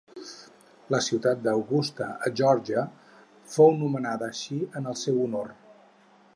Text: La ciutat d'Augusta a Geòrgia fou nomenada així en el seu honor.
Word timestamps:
La 0.93 0.99
ciutat 1.07 1.43
d'Augusta 1.47 2.07
a 2.29 2.33
Geòrgia 2.41 2.87
fou 3.57 3.77
nomenada 3.85 4.33
així 4.33 4.61
en 4.81 4.93
el 4.95 5.01
seu 5.07 5.25
honor. 5.27 5.57